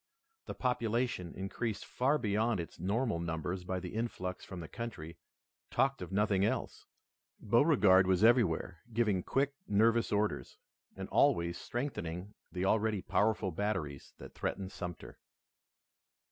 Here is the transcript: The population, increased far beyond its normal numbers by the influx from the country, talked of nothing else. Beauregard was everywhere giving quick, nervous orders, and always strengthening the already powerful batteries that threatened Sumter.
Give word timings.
The 0.47 0.55
population, 0.55 1.35
increased 1.35 1.85
far 1.85 2.17
beyond 2.17 2.59
its 2.59 2.79
normal 2.79 3.19
numbers 3.19 3.63
by 3.63 3.79
the 3.79 3.93
influx 3.93 4.43
from 4.43 4.59
the 4.59 4.67
country, 4.67 5.19
talked 5.69 6.01
of 6.01 6.11
nothing 6.11 6.43
else. 6.43 6.87
Beauregard 7.39 8.07
was 8.07 8.23
everywhere 8.23 8.79
giving 8.91 9.21
quick, 9.21 9.53
nervous 9.67 10.11
orders, 10.11 10.57
and 10.95 11.07
always 11.09 11.59
strengthening 11.59 12.33
the 12.51 12.65
already 12.65 13.03
powerful 13.03 13.51
batteries 13.51 14.15
that 14.17 14.33
threatened 14.33 14.71
Sumter. 14.71 15.19